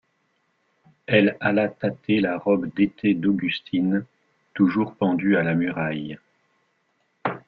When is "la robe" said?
2.21-2.73